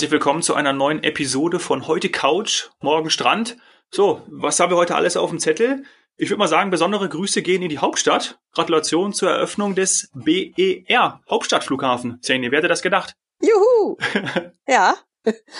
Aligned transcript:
Herzlich 0.00 0.12
willkommen 0.12 0.40
zu 0.40 0.54
einer 0.54 0.72
neuen 0.72 1.04
Episode 1.04 1.58
von 1.58 1.86
heute 1.86 2.08
Couch, 2.08 2.70
morgen 2.80 3.10
Strand. 3.10 3.58
So, 3.90 4.22
was 4.28 4.58
haben 4.58 4.72
wir 4.72 4.78
heute 4.78 4.94
alles 4.94 5.18
auf 5.18 5.28
dem 5.28 5.38
Zettel? 5.38 5.84
Ich 6.16 6.30
würde 6.30 6.38
mal 6.38 6.48
sagen, 6.48 6.70
besondere 6.70 7.06
Grüße 7.06 7.42
gehen 7.42 7.60
in 7.60 7.68
die 7.68 7.80
Hauptstadt. 7.80 8.40
Gratulation 8.54 9.12
zur 9.12 9.28
Eröffnung 9.28 9.74
des 9.74 10.10
BER 10.14 11.20
Hauptstadtflughafen. 11.28 12.18
Zane, 12.22 12.50
wer 12.50 12.60
hätte 12.60 12.68
das 12.68 12.80
gedacht? 12.80 13.14
Juhu! 13.42 13.98
ja, 14.66 14.94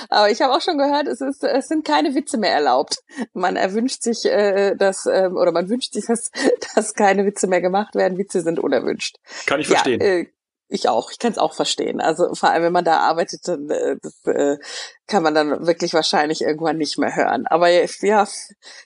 aber 0.08 0.30
ich 0.30 0.40
habe 0.40 0.54
auch 0.54 0.62
schon 0.62 0.78
gehört, 0.78 1.06
es, 1.06 1.20
ist, 1.20 1.44
es 1.44 1.68
sind 1.68 1.84
keine 1.84 2.14
Witze 2.14 2.38
mehr 2.38 2.54
erlaubt. 2.54 3.00
Man 3.34 3.56
erwünscht 3.56 4.02
sich, 4.02 4.24
äh, 4.24 4.74
dass 4.74 5.04
ähm, 5.04 5.36
oder 5.36 5.52
man 5.52 5.68
wünscht 5.68 5.92
sich, 5.92 6.06
dass, 6.06 6.30
dass 6.74 6.94
keine 6.94 7.26
Witze 7.26 7.46
mehr 7.46 7.60
gemacht 7.60 7.94
werden. 7.94 8.16
Witze 8.16 8.40
sind 8.40 8.58
unerwünscht. 8.58 9.16
Kann 9.44 9.60
ich 9.60 9.66
verstehen. 9.66 10.00
Ja, 10.00 10.06
äh, 10.06 10.26
ich 10.70 10.88
auch. 10.88 11.10
Ich 11.10 11.18
kann 11.18 11.32
es 11.32 11.38
auch 11.38 11.54
verstehen. 11.54 12.00
Also 12.00 12.34
vor 12.34 12.50
allem, 12.50 12.62
wenn 12.62 12.72
man 12.72 12.84
da 12.84 12.98
arbeitet, 13.00 13.46
dann 13.46 13.68
äh, 13.70 13.96
das, 14.00 14.24
äh, 14.26 14.58
kann 15.06 15.22
man 15.22 15.34
dann 15.34 15.66
wirklich 15.66 15.92
wahrscheinlich 15.92 16.40
irgendwann 16.42 16.78
nicht 16.78 16.98
mehr 16.98 17.14
hören. 17.14 17.46
Aber 17.46 17.68
ja, 17.68 18.26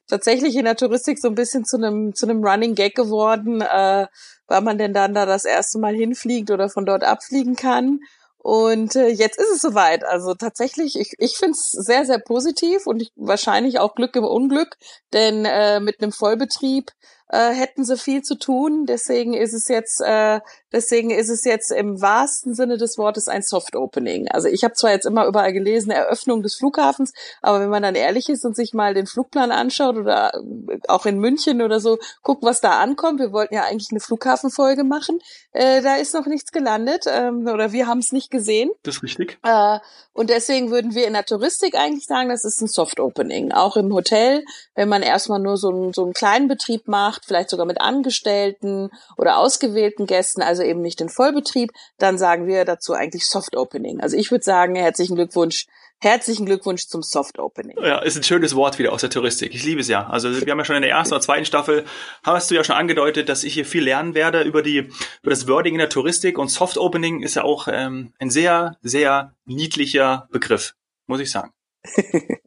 tatsächlich 0.08 0.56
in 0.56 0.64
der 0.64 0.76
Touristik 0.76 1.18
so 1.18 1.28
ein 1.28 1.34
bisschen 1.34 1.64
zu 1.64 1.76
einem 1.76 2.14
zu 2.14 2.26
einem 2.26 2.44
Running 2.44 2.74
Gag 2.74 2.94
geworden, 2.94 3.60
äh, 3.60 4.06
weil 4.46 4.60
man 4.62 4.78
denn 4.78 4.94
dann 4.94 5.14
da 5.14 5.26
das 5.26 5.44
erste 5.44 5.78
Mal 5.78 5.94
hinfliegt 5.94 6.50
oder 6.50 6.68
von 6.68 6.86
dort 6.86 7.04
abfliegen 7.04 7.56
kann. 7.56 8.00
Und 8.38 8.94
äh, 8.94 9.08
jetzt 9.08 9.38
ist 9.38 9.50
es 9.54 9.62
soweit. 9.62 10.04
Also 10.04 10.34
tatsächlich, 10.34 10.98
ich, 11.00 11.14
ich 11.18 11.38
finde 11.38 11.52
es 11.52 11.70
sehr, 11.70 12.04
sehr 12.04 12.18
positiv 12.18 12.86
und 12.86 13.00
ich, 13.00 13.10
wahrscheinlich 13.16 13.78
auch 13.78 13.94
Glück 13.94 14.14
im 14.16 14.24
Unglück, 14.24 14.76
denn 15.14 15.46
äh, 15.46 15.80
mit 15.80 16.02
einem 16.02 16.12
Vollbetrieb 16.12 16.90
äh, 17.28 17.50
hätten 17.52 17.84
sie 17.84 17.96
viel 17.96 18.22
zu 18.22 18.36
tun. 18.36 18.86
Deswegen 18.86 19.34
ist 19.34 19.54
es 19.54 19.68
jetzt, 19.68 20.00
äh, 20.00 20.40
deswegen 20.72 21.10
ist 21.10 21.30
es 21.30 21.44
jetzt 21.44 21.72
im 21.72 22.00
wahrsten 22.00 22.54
Sinne 22.54 22.76
des 22.76 22.98
Wortes 22.98 23.28
ein 23.28 23.42
Soft 23.42 23.76
Opening. 23.76 24.28
Also 24.28 24.48
ich 24.48 24.64
habe 24.64 24.74
zwar 24.74 24.90
jetzt 24.90 25.06
immer 25.06 25.26
überall 25.26 25.52
gelesen 25.52 25.90
Eröffnung 25.90 26.42
des 26.42 26.56
Flughafens, 26.56 27.12
aber 27.42 27.60
wenn 27.60 27.70
man 27.70 27.82
dann 27.82 27.94
ehrlich 27.94 28.28
ist 28.28 28.44
und 28.44 28.54
sich 28.54 28.74
mal 28.74 28.94
den 28.94 29.06
Flugplan 29.06 29.52
anschaut 29.52 29.96
oder 29.96 30.34
äh, 30.34 30.78
auch 30.88 31.06
in 31.06 31.18
München 31.18 31.62
oder 31.62 31.80
so, 31.80 31.98
guckt, 32.22 32.42
was 32.42 32.60
da 32.60 32.80
ankommt. 32.80 33.20
Wir 33.20 33.32
wollten 33.32 33.54
ja 33.54 33.64
eigentlich 33.64 33.90
eine 33.90 34.00
Flughafenfolge 34.00 34.84
machen. 34.84 35.18
Äh, 35.52 35.82
da 35.82 35.96
ist 35.96 36.14
noch 36.14 36.26
nichts 36.26 36.52
gelandet 36.52 37.04
ähm, 37.08 37.46
oder 37.46 37.72
wir 37.72 37.86
haben 37.86 38.00
es 38.00 38.12
nicht 38.12 38.30
gesehen. 38.30 38.70
Das 38.82 38.96
ist 38.96 39.02
richtig. 39.02 39.38
Äh, 39.42 39.78
und 40.12 40.30
deswegen 40.30 40.70
würden 40.70 40.94
wir 40.94 41.06
in 41.06 41.14
der 41.14 41.24
Touristik 41.24 41.74
eigentlich 41.74 42.06
sagen, 42.06 42.28
das 42.28 42.44
ist 42.44 42.60
ein 42.60 42.68
Soft 42.68 43.00
Opening. 43.00 43.52
Auch 43.52 43.76
im 43.76 43.92
Hotel, 43.92 44.44
wenn 44.74 44.88
man 44.88 45.02
erstmal 45.02 45.40
nur 45.40 45.56
so, 45.56 45.70
einen, 45.70 45.92
so 45.92 46.04
einen 46.04 46.12
kleinen 46.12 46.48
Betrieb 46.48 46.86
macht, 46.86 47.13
vielleicht 47.24 47.50
sogar 47.50 47.66
mit 47.66 47.80
Angestellten 47.80 48.90
oder 49.16 49.38
ausgewählten 49.38 50.06
Gästen, 50.06 50.42
also 50.42 50.62
eben 50.62 50.80
nicht 50.80 51.00
den 51.00 51.08
Vollbetrieb, 51.08 51.72
dann 51.98 52.18
sagen 52.18 52.46
wir 52.46 52.64
dazu 52.64 52.92
eigentlich 52.94 53.26
Soft 53.26 53.56
Opening. 53.56 54.00
Also 54.00 54.16
ich 54.16 54.30
würde 54.30 54.44
sagen, 54.44 54.74
herzlichen 54.74 55.16
Glückwunsch 55.16 55.66
Herzlichen 56.00 56.44
Glückwunsch 56.44 56.86
zum 56.86 57.02
Soft 57.02 57.38
Opening. 57.38 57.78
Ja, 57.82 57.98
ist 58.00 58.16
ein 58.16 58.22
schönes 58.22 58.54
Wort 58.54 58.78
wieder 58.78 58.92
aus 58.92 59.00
der 59.00 59.08
Touristik. 59.08 59.54
Ich 59.54 59.64
liebe 59.64 59.80
es 59.80 59.88
ja. 59.88 60.06
Also 60.06 60.30
wir 60.30 60.50
haben 60.50 60.58
ja 60.58 60.64
schon 60.66 60.76
in 60.76 60.82
der 60.82 60.90
ersten 60.90 61.14
oder 61.14 61.22
zweiten 61.22 61.46
Staffel, 61.46 61.86
hast 62.22 62.50
du 62.50 62.54
ja 62.54 62.62
schon 62.62 62.76
angedeutet, 62.76 63.30
dass 63.30 63.42
ich 63.42 63.54
hier 63.54 63.64
viel 63.64 63.84
lernen 63.84 64.14
werde 64.14 64.42
über 64.42 64.60
die 64.60 64.78
über 65.22 65.30
das 65.30 65.48
Wording 65.48 65.74
in 65.74 65.78
der 65.78 65.88
Touristik 65.88 66.36
und 66.36 66.48
Soft 66.48 66.76
Opening 66.76 67.22
ist 67.22 67.36
ja 67.36 67.44
auch 67.44 67.68
ähm, 67.70 68.12
ein 68.18 68.28
sehr 68.28 68.76
sehr 68.82 69.34
niedlicher 69.46 70.28
Begriff, 70.30 70.74
muss 71.06 71.20
ich 71.20 71.30
sagen. 71.30 71.52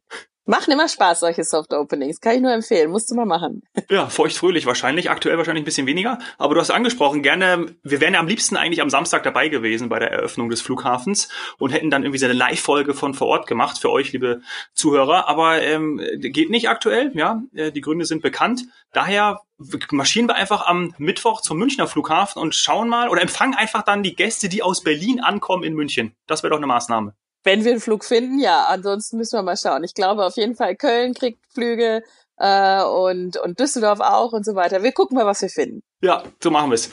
Machen 0.49 0.71
immer 0.71 0.87
Spaß, 0.87 1.19
solche 1.19 1.43
Soft 1.43 1.73
Openings. 1.73 2.21
Kann 2.21 2.35
ich 2.35 2.41
nur 2.41 2.53
empfehlen. 2.53 2.89
Musst 2.89 3.11
du 3.11 3.15
mal 3.15 3.25
machen. 3.25 3.63
Ja, 3.89 4.07
feuchtfröhlich 4.07 4.65
wahrscheinlich. 4.65 5.09
Aktuell 5.09 5.37
wahrscheinlich 5.37 5.61
ein 5.61 5.65
bisschen 5.65 5.87
weniger. 5.87 6.19
Aber 6.37 6.55
du 6.55 6.59
hast 6.59 6.71
angesprochen, 6.71 7.23
gerne, 7.23 7.67
wir 7.83 8.01
wären 8.01 8.13
ja 8.13 8.19
am 8.19 8.27
liebsten 8.27 8.57
eigentlich 8.57 8.81
am 8.81 8.89
Samstag 8.89 9.23
dabei 9.23 9.47
gewesen 9.47 9.87
bei 9.87 9.97
der 9.97 10.11
Eröffnung 10.11 10.49
des 10.49 10.61
Flughafens 10.61 11.29
und 11.57 11.71
hätten 11.71 11.89
dann 11.89 12.03
irgendwie 12.03 12.19
so 12.19 12.25
eine 12.25 12.33
Live-Folge 12.33 12.93
von 12.93 13.13
vor 13.13 13.27
Ort 13.27 13.47
gemacht 13.47 13.77
für 13.77 13.89
euch, 13.89 14.11
liebe 14.11 14.41
Zuhörer. 14.73 15.29
Aber 15.29 15.61
ähm, 15.61 16.01
geht 16.19 16.49
nicht 16.49 16.69
aktuell, 16.69 17.11
ja. 17.13 17.41
Äh, 17.53 17.71
die 17.71 17.81
Gründe 17.81 18.05
sind 18.05 18.21
bekannt. 18.21 18.63
Daher 18.91 19.41
marschieren 19.91 20.27
wir 20.27 20.35
einfach 20.35 20.65
am 20.65 20.93
Mittwoch 20.97 21.41
zum 21.41 21.57
Münchner 21.57 21.87
Flughafen 21.87 22.41
und 22.41 22.55
schauen 22.55 22.89
mal 22.89 23.09
oder 23.09 23.21
empfangen 23.21 23.55
einfach 23.55 23.83
dann 23.83 24.03
die 24.03 24.15
Gäste, 24.15 24.49
die 24.49 24.63
aus 24.63 24.83
Berlin 24.83 25.21
ankommen 25.21 25.63
in 25.63 25.73
München. 25.73 26.15
Das 26.27 26.43
wäre 26.43 26.51
doch 26.51 26.57
eine 26.57 26.67
Maßnahme. 26.67 27.13
Wenn 27.47 27.63
wir 27.63 27.71
einen 27.71 27.79
Flug 27.79 28.03
finden, 28.03 28.41
ja. 28.41 28.65
Ansonsten 28.65 29.15
müssen 29.15 29.37
wir 29.37 29.41
mal 29.41 29.55
schauen. 29.55 29.81
Ich 29.85 29.93
glaube 29.93 30.25
auf 30.25 30.35
jeden 30.35 30.55
Fall, 30.55 30.75
Köln 30.75 31.13
kriegt 31.13 31.39
Flüge 31.53 32.03
äh, 32.35 32.83
und, 32.83 33.37
und 33.37 33.57
Düsseldorf 33.57 34.01
auch 34.01 34.33
und 34.33 34.45
so 34.45 34.53
weiter. 34.53 34.83
Wir 34.83 34.91
gucken 34.91 35.15
mal, 35.15 35.25
was 35.25 35.41
wir 35.41 35.47
finden. 35.47 35.81
Ja, 36.01 36.23
so 36.43 36.51
machen 36.51 36.71
wir 36.71 36.75
es. 36.75 36.89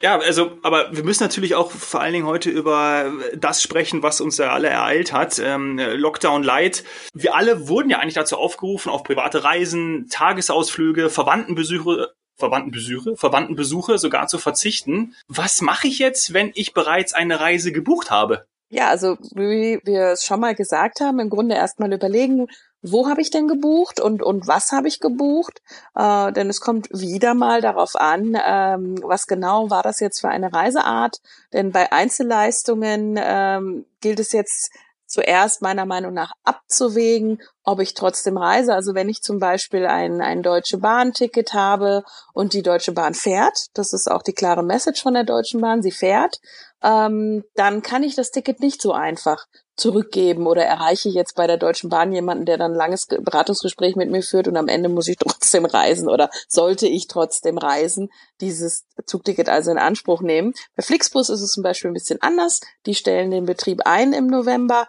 Ja, 0.00 0.16
also, 0.16 0.58
aber 0.62 0.96
wir 0.96 1.02
müssen 1.02 1.24
natürlich 1.24 1.56
auch 1.56 1.72
vor 1.72 2.00
allen 2.00 2.12
Dingen 2.12 2.26
heute 2.26 2.50
über 2.50 3.12
das 3.34 3.62
sprechen, 3.62 4.04
was 4.04 4.20
uns 4.20 4.38
ja 4.38 4.52
alle 4.52 4.68
ereilt 4.68 5.12
hat. 5.12 5.40
Ähm, 5.40 5.80
Lockdown 5.80 6.44
Light. 6.44 6.84
Wir 7.12 7.34
alle 7.34 7.66
wurden 7.66 7.90
ja 7.90 7.98
eigentlich 7.98 8.14
dazu 8.14 8.36
aufgerufen, 8.36 8.92
auf 8.92 9.02
private 9.02 9.42
Reisen, 9.42 10.06
Tagesausflüge, 10.08 11.10
Verwandtenbesuche 11.10 12.12
Verwandtenbesuche, 12.36 13.16
Verwandtenbesuche 13.16 13.98
sogar 13.98 14.26
zu 14.26 14.38
verzichten. 14.38 15.14
Was 15.28 15.60
mache 15.60 15.86
ich 15.86 15.98
jetzt, 15.98 16.32
wenn 16.32 16.50
ich 16.54 16.74
bereits 16.74 17.12
eine 17.12 17.40
Reise 17.40 17.70
gebucht 17.72 18.10
habe? 18.10 18.46
Ja, 18.74 18.88
also 18.88 19.16
wie 19.36 19.78
wir 19.84 20.06
es 20.06 20.24
schon 20.24 20.40
mal 20.40 20.56
gesagt 20.56 21.00
haben, 21.00 21.20
im 21.20 21.30
Grunde 21.30 21.54
erstmal 21.54 21.92
überlegen, 21.92 22.48
wo 22.82 23.08
habe 23.08 23.20
ich 23.20 23.30
denn 23.30 23.46
gebucht 23.46 24.00
und, 24.00 24.20
und 24.20 24.48
was 24.48 24.72
habe 24.72 24.88
ich 24.88 24.98
gebucht? 24.98 25.62
Äh, 25.94 26.32
denn 26.32 26.50
es 26.50 26.60
kommt 26.60 26.88
wieder 26.90 27.34
mal 27.34 27.60
darauf 27.60 27.94
an, 27.94 28.36
ähm, 28.44 28.96
was 29.00 29.28
genau 29.28 29.70
war 29.70 29.84
das 29.84 30.00
jetzt 30.00 30.20
für 30.20 30.28
eine 30.28 30.52
Reiseart. 30.52 31.20
Denn 31.52 31.70
bei 31.70 31.92
Einzelleistungen 31.92 33.14
ähm, 33.16 33.86
gilt 34.00 34.18
es 34.18 34.32
jetzt 34.32 34.72
zuerst 35.06 35.62
meiner 35.62 35.86
Meinung 35.86 36.14
nach 36.14 36.32
abzuwägen, 36.44 37.40
ob 37.62 37.80
ich 37.80 37.94
trotzdem 37.94 38.36
reise. 38.36 38.74
Also 38.74 38.94
wenn 38.94 39.08
ich 39.08 39.22
zum 39.22 39.38
Beispiel 39.38 39.86
ein, 39.86 40.20
ein 40.20 40.42
Deutsche 40.42 40.78
Bahn-Ticket 40.78 41.54
habe 41.54 42.04
und 42.32 42.52
die 42.52 42.62
Deutsche 42.62 42.92
Bahn 42.92 43.14
fährt, 43.14 43.66
das 43.74 43.92
ist 43.92 44.10
auch 44.10 44.22
die 44.22 44.32
klare 44.32 44.62
Message 44.62 45.02
von 45.02 45.14
der 45.14 45.24
Deutschen 45.24 45.60
Bahn, 45.60 45.82
sie 45.82 45.92
fährt, 45.92 46.40
ähm, 46.82 47.44
dann 47.54 47.82
kann 47.82 48.02
ich 48.02 48.14
das 48.14 48.30
Ticket 48.30 48.60
nicht 48.60 48.82
so 48.82 48.92
einfach 48.92 49.46
zurückgeben 49.76 50.46
oder 50.46 50.64
erreiche 50.64 51.08
ich 51.08 51.14
jetzt 51.14 51.34
bei 51.34 51.46
der 51.46 51.56
Deutschen 51.56 51.90
Bahn 51.90 52.12
jemanden, 52.12 52.44
der 52.44 52.58
dann 52.58 52.72
ein 52.72 52.76
langes 52.76 53.06
Beratungsgespräch 53.06 53.96
mit 53.96 54.10
mir 54.10 54.22
führt 54.22 54.46
und 54.46 54.56
am 54.56 54.68
Ende 54.68 54.88
muss 54.88 55.08
ich 55.08 55.16
trotzdem 55.18 55.64
reisen 55.64 56.08
oder 56.08 56.30
sollte 56.48 56.86
ich 56.86 57.08
trotzdem 57.08 57.58
reisen, 57.58 58.10
dieses 58.40 58.84
Zugticket 59.06 59.48
also 59.48 59.70
in 59.70 59.78
Anspruch 59.78 60.20
nehmen. 60.20 60.52
Bei 60.76 60.82
Flixbus 60.82 61.28
ist 61.28 61.40
es 61.40 61.52
zum 61.52 61.62
Beispiel 61.62 61.90
ein 61.90 61.94
bisschen 61.94 62.22
anders. 62.22 62.60
Die 62.86 62.94
stellen 62.94 63.30
den 63.30 63.46
Betrieb 63.46 63.80
ein 63.84 64.12
im 64.12 64.26
November 64.26 64.88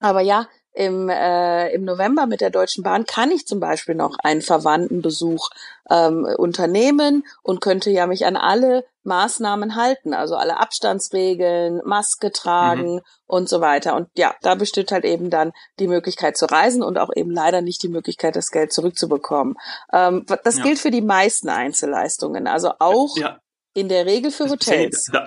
aber 0.00 0.20
ja, 0.20 0.48
im, 0.72 1.08
äh, 1.08 1.68
im 1.72 1.84
November 1.84 2.26
mit 2.26 2.40
der 2.40 2.50
Deutschen 2.50 2.84
Bahn 2.84 3.04
kann 3.04 3.32
ich 3.32 3.46
zum 3.46 3.58
Beispiel 3.58 3.94
noch 3.94 4.16
einen 4.22 4.40
Verwandtenbesuch 4.40 5.50
ähm, 5.90 6.26
unternehmen 6.38 7.24
und 7.42 7.60
könnte 7.60 7.90
ja 7.90 8.06
mich 8.06 8.24
an 8.24 8.36
alle 8.36 8.84
Maßnahmen 9.02 9.74
halten, 9.74 10.14
also 10.14 10.36
alle 10.36 10.58
Abstandsregeln, 10.58 11.80
Maske 11.84 12.30
tragen 12.30 12.94
mhm. 12.94 13.00
und 13.26 13.48
so 13.48 13.60
weiter. 13.60 13.96
Und 13.96 14.08
ja, 14.16 14.34
da 14.42 14.54
besteht 14.54 14.92
halt 14.92 15.04
eben 15.04 15.28
dann 15.28 15.52
die 15.80 15.88
Möglichkeit 15.88 16.36
zu 16.36 16.46
reisen 16.46 16.82
und 16.82 16.98
auch 16.98 17.10
eben 17.14 17.30
leider 17.30 17.62
nicht 17.62 17.82
die 17.82 17.88
Möglichkeit, 17.88 18.36
das 18.36 18.50
Geld 18.50 18.72
zurückzubekommen. 18.72 19.56
Ähm, 19.92 20.24
das 20.44 20.58
ja. 20.58 20.62
gilt 20.62 20.78
für 20.78 20.92
die 20.92 21.02
meisten 21.02 21.48
Einzelleistungen, 21.48 22.46
also 22.46 22.72
auch 22.78 23.16
ja. 23.16 23.40
in 23.74 23.88
der 23.88 24.06
Regel 24.06 24.30
für 24.30 24.48
Hotels. 24.48 25.10
Da, 25.12 25.26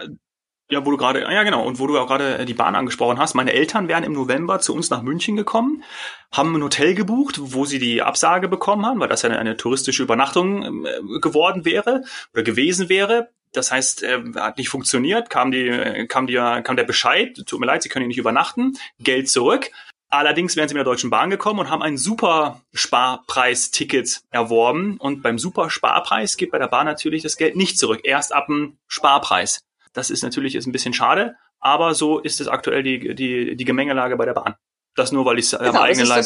ja, 0.74 0.86
wo 0.86 0.92
du 0.92 0.98
gerade, 0.98 1.22
ja 1.22 1.44
genau, 1.44 1.66
und 1.66 1.80
wo 1.80 1.88
du 1.88 1.98
auch 1.98 2.08
gerade 2.08 2.40
äh, 2.40 2.46
die 2.46 2.54
Bahn 2.54 2.76
angesprochen 2.76 3.20
hast. 3.20 3.34
Meine 3.34 3.54
Eltern 3.54 3.88
wären 3.88 4.04
im 4.04 4.14
November 4.14 4.60
zu 4.60 4.76
uns 4.76 4.90
nach 4.90 5.02
München 5.02 5.36
gekommen, 5.36 5.84
haben 6.32 6.56
ein 6.56 6.64
Hotel 6.64 6.96
gebucht, 6.96 7.38
wo 7.40 7.66
sie 7.66 7.80
die 7.80 8.02
Absage 8.02 8.48
bekommen 8.48 8.86
haben, 8.86 9.00
weil 9.00 9.08
das 9.08 9.22
ja 9.22 9.30
eine, 9.30 9.40
eine 9.40 9.58
touristische 9.58 10.04
Übernachtung 10.04 10.86
äh, 10.86 11.20
geworden 11.20 11.66
wäre 11.66 12.04
oder 12.34 12.44
gewesen 12.44 12.90
wäre. 12.90 13.30
Das 13.54 13.72
heißt, 13.72 14.04
äh, 14.04 14.20
hat 14.36 14.58
nicht 14.58 14.70
funktioniert, 14.70 15.30
kam 15.30 15.52
die, 15.52 16.06
kam 16.10 16.28
die, 16.28 16.36
kam 16.36 16.76
der 16.76 16.84
Bescheid, 16.84 17.42
tut 17.46 17.60
mir 17.60 17.68
leid, 17.68 17.84
sie 17.84 17.90
können 17.90 18.04
hier 18.04 18.10
nicht 18.10 18.18
übernachten, 18.18 18.78
Geld 19.00 19.30
zurück. 19.30 19.70
Allerdings 20.14 20.56
wären 20.56 20.70
sie 20.70 20.76
mit 20.76 20.82
der 20.82 20.92
Deutschen 20.92 21.10
Bahn 21.10 21.32
gekommen 21.32 21.60
und 21.60 21.72
haben 21.72 21.82
ein 21.82 21.98
super 21.98 22.62
Sparpreis-Ticket 22.74 24.22
erworben. 24.30 24.98
Und 24.98 25.24
beim 25.24 25.40
super 25.40 25.72
Sparpreis 25.72 26.38
geht 26.38 26.52
bei 26.52 26.60
der 26.60 26.68
Bahn 26.68 26.86
natürlich 26.86 27.24
das 27.24 27.36
Geld 27.36 27.56
nicht 27.56 27.80
zurück. 27.80 28.02
Erst 28.04 28.32
ab 28.32 28.46
dem 28.46 28.78
Sparpreis. 28.88 29.64
Das 29.94 30.10
ist 30.10 30.24
natürlich 30.24 30.56
ist 30.56 30.66
ein 30.66 30.72
bisschen 30.72 30.94
schade, 30.94 31.36
aber 31.60 31.94
so 31.94 32.20
ist 32.20 32.42
es 32.42 32.48
aktuell 32.48 32.84
die, 32.84 33.16
die, 33.16 33.56
die 33.56 33.66
Gemengelage 33.66 34.18
bei 34.18 34.26
der 34.26 34.34
Bahn. 34.34 34.56
Das 34.96 35.12
nur, 35.12 35.26
weil 35.26 35.40
ich 35.40 35.46
es 35.46 35.58
genau, 35.58 35.70
am 35.70 35.78
eigenen 35.78 36.08
Leib 36.08 36.26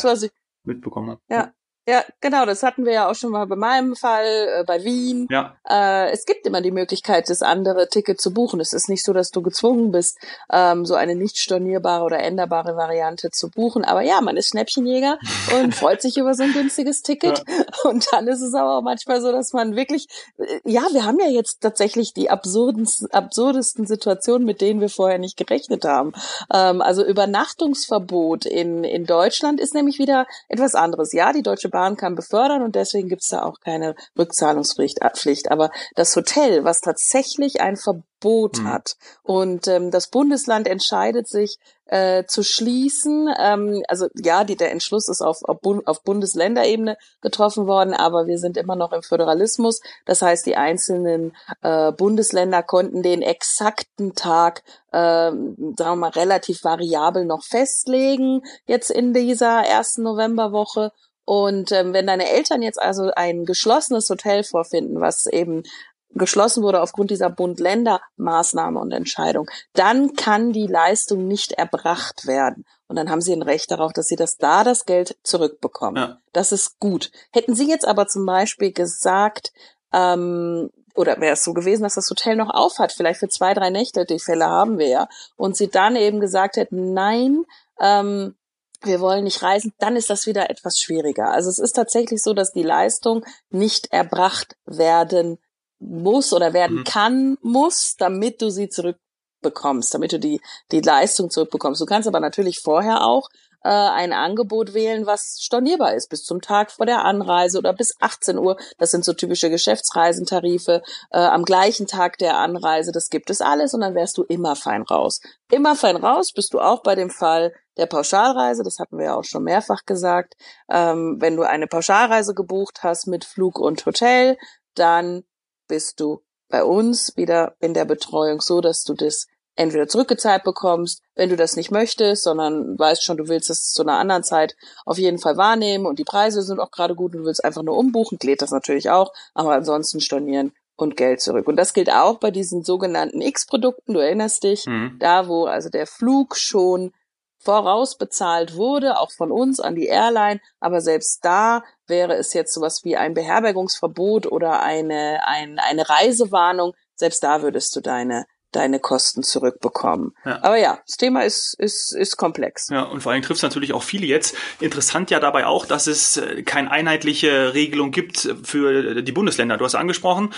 mitbekommen 0.63 1.11
habe. 1.11 1.21
Ja. 1.29 1.53
Ja, 1.89 2.03
genau, 2.19 2.45
das 2.45 2.63
hatten 2.63 2.85
wir 2.85 2.91
ja 2.91 3.09
auch 3.09 3.15
schon 3.15 3.31
mal 3.31 3.45
bei 3.45 3.55
meinem 3.55 3.95
Fall, 3.95 4.25
äh, 4.25 4.63
bei 4.65 4.83
Wien. 4.83 5.25
Ja. 5.31 5.55
Äh, 5.69 6.11
es 6.11 6.25
gibt 6.25 6.45
immer 6.45 6.59
die 6.59 6.71
Möglichkeit, 6.71 7.29
das 7.29 7.41
andere 7.41 7.87
Ticket 7.87 8.19
zu 8.19 8.33
buchen. 8.33 8.59
Es 8.59 8.73
ist 8.73 8.89
nicht 8.89 9.05
so, 9.05 9.13
dass 9.13 9.31
du 9.31 9.41
gezwungen 9.41 9.91
bist, 9.93 10.17
ähm, 10.51 10.85
so 10.85 10.95
eine 10.95 11.15
nicht 11.15 11.37
stornierbare 11.37 12.03
oder 12.03 12.19
änderbare 12.19 12.75
Variante 12.75 13.31
zu 13.31 13.49
buchen. 13.49 13.85
Aber 13.85 14.01
ja, 14.01 14.19
man 14.19 14.35
ist 14.35 14.49
Schnäppchenjäger 14.49 15.17
und 15.61 15.73
freut 15.73 16.01
sich 16.01 16.17
über 16.17 16.33
so 16.33 16.43
ein 16.43 16.51
günstiges 16.51 17.03
Ticket. 17.03 17.41
Ja. 17.47 17.89
Und 17.89 18.05
dann 18.11 18.27
ist 18.27 18.41
es 18.41 18.53
aber 18.53 18.79
auch 18.79 18.81
manchmal 18.81 19.21
so, 19.21 19.31
dass 19.31 19.53
man 19.53 19.77
wirklich, 19.77 20.07
äh, 20.39 20.59
ja, 20.65 20.81
wir 20.91 21.05
haben 21.05 21.19
ja 21.21 21.29
jetzt 21.29 21.61
tatsächlich 21.61 22.13
die 22.13 22.29
absurdesten, 22.29 23.09
absurdesten 23.11 23.87
Situationen, 23.87 24.45
mit 24.45 24.59
denen 24.59 24.81
wir 24.81 24.89
vorher 24.89 25.19
nicht 25.19 25.37
gerechnet 25.37 25.85
haben. 25.85 26.11
Ähm, 26.53 26.81
also 26.81 27.05
Übernachtungsverbot 27.05 28.45
in, 28.45 28.83
in 28.83 29.05
Deutschland 29.05 29.61
ist 29.61 29.73
nämlich 29.73 29.99
wieder 29.99 30.27
etwas 30.49 30.75
anderes. 30.75 31.13
Ja, 31.13 31.31
die 31.31 31.43
Deutsche 31.43 31.69
Bahn 31.77 31.95
kann 31.95 32.15
befördern 32.15 32.63
und 32.63 32.75
deswegen 32.75 33.07
gibt 33.07 33.21
es 33.21 33.29
da 33.29 33.43
auch 33.43 33.59
keine 33.59 33.93
Rückzahlungspflicht. 34.17 34.97
Pflicht. 35.15 35.51
Aber 35.51 35.69
das 35.95 36.15
Hotel, 36.15 36.63
was 36.63 36.81
tatsächlich 36.81 37.61
ein 37.61 37.77
Verbot 37.77 38.57
mhm. 38.57 38.67
hat 38.67 38.95
und 39.21 39.67
ähm, 39.67 39.91
das 39.91 40.07
Bundesland 40.09 40.67
entscheidet 40.67 41.27
sich 41.27 41.59
äh, 41.85 42.25
zu 42.25 42.43
schließen. 42.43 43.29
Ähm, 43.39 43.83
also 43.87 44.07
ja, 44.15 44.43
die, 44.43 44.55
der 44.55 44.71
Entschluss 44.71 45.07
ist 45.07 45.21
auf, 45.21 45.43
auf, 45.43 45.59
Bund, 45.61 45.85
auf 45.85 46.01
Bundesländerebene 46.01 46.97
getroffen 47.21 47.67
worden, 47.67 47.93
aber 47.93 48.25
wir 48.25 48.39
sind 48.39 48.57
immer 48.57 48.75
noch 48.75 48.91
im 48.91 49.03
Föderalismus. 49.03 49.81
Das 50.05 50.23
heißt, 50.23 50.47
die 50.47 50.55
einzelnen 50.55 51.35
äh, 51.61 51.91
Bundesländer 51.91 52.63
konnten 52.63 53.03
den 53.03 53.21
exakten 53.21 54.15
Tag, 54.15 54.63
äh, 54.91 55.29
sagen 55.31 55.75
wir 55.77 55.95
mal, 55.95 56.09
relativ 56.09 56.63
variabel 56.63 57.25
noch 57.25 57.43
festlegen, 57.43 58.41
jetzt 58.65 58.89
in 58.89 59.13
dieser 59.13 59.61
ersten 59.61 60.03
Novemberwoche. 60.03 60.91
Und 61.27 61.73
ähm, 61.73 61.91
wenn 61.91 62.07
deine 62.07 62.29
Eltern 62.29 62.61
jetzt 62.61 62.81
also 62.81 63.11
ein 63.13 63.43
geschlossenes 63.43 64.09
Hotel 64.09 64.45
vorfinden, 64.45 65.01
was 65.01 65.25
eben 65.25 65.63
geschlossen 66.11 66.63
wurde 66.63 66.81
aufgrund 66.81 67.11
dieser 67.11 67.29
Bund-Länder-Maßnahme 67.29 68.79
und 68.79 68.93
Entscheidung, 68.93 69.49
dann 69.73 70.13
kann 70.13 70.53
die 70.53 70.67
Leistung 70.67 71.27
nicht 71.27 71.51
erbracht 71.51 72.27
werden. 72.27 72.63
Und 72.87 72.95
dann 72.95 73.09
haben 73.09 73.19
sie 73.19 73.33
ein 73.33 73.41
Recht 73.41 73.69
darauf, 73.71 73.91
dass 73.91 74.07
sie 74.07 74.15
das 74.15 74.37
da 74.37 74.63
das 74.63 74.85
Geld 74.85 75.17
zurückbekommen. 75.21 76.01
Ja. 76.01 76.17
Das 76.31 76.53
ist 76.53 76.79
gut. 76.79 77.11
Hätten 77.33 77.55
sie 77.55 77.69
jetzt 77.69 77.85
aber 77.85 78.07
zum 78.07 78.25
Beispiel 78.25 78.71
gesagt, 78.71 79.51
ähm, 79.91 80.69
oder 80.95 81.19
wäre 81.19 81.33
es 81.33 81.43
so 81.43 81.53
gewesen, 81.53 81.83
dass 81.83 81.95
das 81.95 82.09
Hotel 82.09 82.37
noch 82.37 82.51
auf 82.51 82.79
hat, 82.79 82.93
vielleicht 82.93 83.19
für 83.19 83.27
zwei, 83.27 83.53
drei 83.53 83.69
Nächte, 83.69 84.05
die 84.05 84.19
Fälle 84.19 84.45
haben 84.45 84.77
wir 84.77 84.87
ja, 84.87 85.09
und 85.35 85.57
sie 85.57 85.67
dann 85.67 85.97
eben 85.97 86.21
gesagt 86.21 86.55
hätten, 86.55 86.93
nein, 86.93 87.43
ähm, 87.81 88.37
wir 88.83 88.99
wollen 88.99 89.23
nicht 89.23 89.41
reisen, 89.41 89.73
dann 89.79 89.95
ist 89.95 90.09
das 90.09 90.27
wieder 90.27 90.49
etwas 90.49 90.79
schwieriger. 90.79 91.31
Also 91.31 91.49
es 91.49 91.59
ist 91.59 91.73
tatsächlich 91.73 92.21
so, 92.21 92.33
dass 92.33 92.51
die 92.51 92.63
Leistung 92.63 93.25
nicht 93.49 93.91
erbracht 93.91 94.55
werden 94.65 95.39
muss 95.79 96.33
oder 96.33 96.53
werden 96.53 96.79
mhm. 96.79 96.83
kann, 96.83 97.37
muss, 97.41 97.95
damit 97.97 98.41
du 98.41 98.49
sie 98.49 98.69
zurückbekommst, 98.69 99.93
damit 99.93 100.13
du 100.13 100.19
die, 100.19 100.41
die 100.71 100.81
Leistung 100.81 101.29
zurückbekommst. 101.29 101.81
Du 101.81 101.85
kannst 101.85 102.07
aber 102.07 102.19
natürlich 102.19 102.59
vorher 102.59 103.03
auch 103.03 103.29
äh, 103.67 103.69
ein 103.69 104.13
Angebot 104.13 104.73
wählen, 104.73 105.05
was 105.05 105.39
stornierbar 105.41 105.93
ist, 105.93 106.09
bis 106.09 106.23
zum 106.23 106.39
Tag 106.39 106.71
vor 106.71 106.85
der 106.85 107.03
Anreise 107.03 107.57
oder 107.57 107.73
bis 107.73 107.97
18 107.99 108.37
Uhr. 108.37 108.55
Das 108.77 108.91
sind 108.91 109.03
so 109.03 109.11
typische 109.11 109.49
Geschäftsreisentarife. 109.49 110.81
Äh, 111.11 111.19
am 111.19 111.43
gleichen 111.43 111.85
Tag 111.85 112.17
der 112.17 112.37
Anreise, 112.37 112.93
das 112.93 113.09
gibt 113.09 113.29
es 113.29 113.41
alles 113.41 113.73
und 113.73 113.81
dann 113.81 113.93
wärst 113.93 114.17
du 114.17 114.23
immer 114.23 114.55
fein 114.55 114.83
raus. 114.83 115.19
Immer 115.51 115.75
fein 115.75 115.97
raus 115.97 116.31
bist 116.31 116.53
du 116.53 116.61
auch 116.61 116.81
bei 116.81 116.95
dem 116.95 117.09
Fall 117.09 117.53
der 117.75 117.87
Pauschalreise, 117.87 118.63
das 118.63 118.79
hatten 118.79 118.97
wir 118.97 119.05
ja 119.05 119.15
auch 119.15 119.25
schon 119.25 119.43
mehrfach 119.43 119.83
gesagt. 119.85 120.35
Ähm, 120.69 121.17
wenn 121.19 121.35
du 121.35 121.43
eine 121.43 121.67
Pauschalreise 121.67 122.33
gebucht 122.33 122.83
hast 122.83 123.05
mit 123.05 123.25
Flug 123.25 123.59
und 123.59 123.85
Hotel, 123.85 124.37
dann 124.75 125.25
bist 125.67 125.99
du 125.99 126.23
bei 126.47 126.63
uns 126.63 127.17
wieder 127.17 127.55
in 127.59 127.73
der 127.73 127.83
Betreuung 127.85 128.39
so, 128.39 128.61
dass 128.61 128.85
du 128.85 128.93
das 128.93 129.27
entweder 129.57 129.87
zurückgezahlt 129.87 130.43
bekommst, 130.43 131.01
wenn 131.15 131.29
du 131.29 131.35
das 131.35 131.55
nicht 131.55 131.71
möchtest, 131.71 132.23
sondern 132.23 132.77
weißt 132.79 133.03
schon, 133.03 133.17
du 133.17 133.27
willst 133.27 133.49
es 133.49 133.71
zu 133.73 133.81
einer 133.81 133.97
anderen 133.97 134.23
Zeit 134.23 134.55
auf 134.85 134.97
jeden 134.97 135.19
Fall 135.19 135.35
wahrnehmen 135.35 135.85
und 135.85 135.99
die 135.99 136.05
Preise 136.05 136.43
sind 136.43 136.59
auch 136.59 136.71
gerade 136.71 136.95
gut 136.95 137.13
und 137.13 137.21
du 137.21 137.25
willst 137.25 137.43
einfach 137.43 137.63
nur 137.63 137.77
umbuchen, 137.77 138.17
geht 138.19 138.41
das 138.41 138.51
natürlich 138.51 138.89
auch, 138.89 139.11
aber 139.33 139.53
ansonsten 139.53 139.99
stornieren 139.99 140.53
und 140.75 140.95
Geld 140.95 141.21
zurück. 141.21 141.47
Und 141.47 141.55
das 141.55 141.73
gilt 141.73 141.91
auch 141.91 142.19
bei 142.19 142.31
diesen 142.31 142.63
sogenannten 142.63 143.19
X-Produkten, 143.19 143.93
du 143.93 143.99
erinnerst 143.99 144.43
dich, 144.43 144.65
mhm. 144.67 144.97
da 144.99 145.27
wo 145.27 145.45
also 145.45 145.69
der 145.69 145.87
Flug 145.87 146.37
schon 146.37 146.93
vorausbezahlt 147.39 148.55
wurde, 148.55 148.99
auch 148.99 149.11
von 149.11 149.31
uns 149.31 149.59
an 149.59 149.75
die 149.75 149.87
Airline. 149.87 150.39
Aber 150.59 150.81
selbst 150.81 151.23
da 151.23 151.63
wäre 151.87 152.15
es 152.15 152.33
jetzt 152.33 152.53
sowas 152.53 152.83
wie 152.83 152.97
ein 152.97 153.13
Beherbergungsverbot 153.13 154.31
oder 154.31 154.61
eine, 154.61 155.25
ein, 155.25 155.59
eine 155.59 155.87
Reisewarnung. 155.87 156.73
Selbst 156.95 157.23
da 157.23 157.41
würdest 157.41 157.75
du 157.75 157.81
deine 157.81 158.25
deine 158.51 158.79
Kosten 158.79 159.23
zurückbekommen. 159.23 160.13
Ja. 160.25 160.43
Aber 160.43 160.57
ja, 160.57 160.79
das 160.85 160.97
Thema 160.97 161.23
ist, 161.23 161.55
ist, 161.59 161.93
ist 161.93 162.17
komplex. 162.17 162.69
Ja, 162.69 162.83
und 162.83 163.01
vor 163.01 163.11
allem 163.11 163.21
trifft 163.21 163.37
es 163.37 163.43
natürlich 163.43 163.73
auch 163.73 163.83
viele 163.83 164.05
jetzt. 164.05 164.35
Interessant 164.59 165.11
ja 165.11 165.19
dabei 165.19 165.45
auch, 165.45 165.65
dass 165.65 165.87
es 165.87 166.17
äh, 166.17 166.43
keine 166.43 166.71
einheitliche 166.71 167.53
Regelung 167.53 167.91
gibt 167.91 168.35
für 168.43 169.01
die 169.01 169.11
Bundesländer. 169.11 169.57
Du 169.57 169.65
hast 169.65 169.75
angesprochen, 169.75 170.33